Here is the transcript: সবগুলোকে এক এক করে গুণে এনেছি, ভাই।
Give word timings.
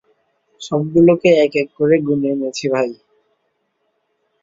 সবগুলোকে 0.61 1.29
এক 1.45 1.53
এক 1.55 1.67
করে 1.77 1.95
গুণে 2.05 2.27
এনেছি, 2.33 2.65
ভাই। 2.73 2.89